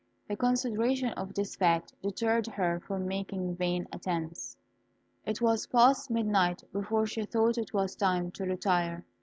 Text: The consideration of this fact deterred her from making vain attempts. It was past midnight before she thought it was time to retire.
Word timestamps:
The 0.27 0.35
consideration 0.35 1.09
of 1.11 1.35
this 1.35 1.55
fact 1.55 1.93
deterred 2.01 2.47
her 2.47 2.79
from 2.79 3.07
making 3.07 3.55
vain 3.57 3.87
attempts. 3.93 4.57
It 5.27 5.41
was 5.41 5.67
past 5.67 6.09
midnight 6.09 6.63
before 6.73 7.05
she 7.05 7.21
thought 7.23 7.59
it 7.59 7.71
was 7.71 7.95
time 7.95 8.31
to 8.31 8.43
retire. 8.45 9.05